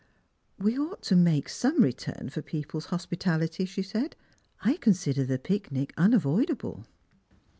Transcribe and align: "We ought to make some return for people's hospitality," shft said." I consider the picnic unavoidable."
"We 0.57 0.79
ought 0.79 1.03
to 1.03 1.15
make 1.15 1.47
some 1.47 1.83
return 1.83 2.29
for 2.31 2.41
people's 2.41 2.85
hospitality," 2.85 3.65
shft 3.65 3.85
said." 3.85 4.15
I 4.65 4.77
consider 4.77 5.23
the 5.25 5.37
picnic 5.37 5.93
unavoidable." 5.95 6.87